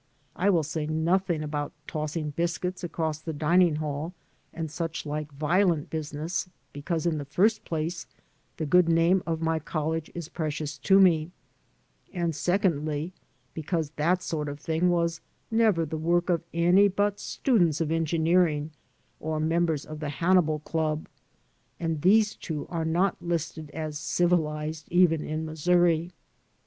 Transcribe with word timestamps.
I 0.35 0.49
will 0.49 0.63
say 0.63 0.87
nothing 0.87 1.43
about 1.43 1.73
tossing 1.85 2.31
biscuits 2.31 2.83
across 2.83 3.19
the 3.19 3.33
dining 3.33 3.75
hall 3.75 4.15
and 4.51 4.71
such 4.71 5.05
like 5.05 5.31
violent 5.31 5.91
business, 5.91 6.49
because, 6.73 7.05
in 7.05 7.19
the 7.19 7.25
first 7.25 7.63
place, 7.65 8.07
the 8.57 8.65
good 8.65 8.89
name 8.89 9.21
of 9.27 9.43
my 9.43 9.59
college 9.59 10.09
is 10.15 10.27
precious 10.27 10.79
to 10.79 10.99
me, 10.99 11.29
and, 12.11 12.35
secondly, 12.35 13.13
because 13.53 13.91
that 13.91 14.23
sort 14.23 14.49
of 14.49 14.59
thing 14.59 14.89
was 14.89 15.21
never 15.51 15.85
the 15.85 15.97
work 15.99 16.31
of 16.31 16.41
any 16.51 16.87
but 16.87 17.19
students 17.19 17.79
of 17.79 17.91
engineering 17.91 18.71
or 19.19 19.39
members 19.39 19.85
of 19.85 19.99
the 19.99 20.09
Hannibal 20.09 20.57
Club, 20.61 21.07
and 21.79 22.01
these 22.01 22.33
two 22.35 22.65
are 22.71 22.85
not 22.85 23.21
listed 23.21 23.69
as 23.69 23.99
civilized 23.99 24.87
even 24.89 25.21
in 25.23 25.45
Missouri. 25.45 26.11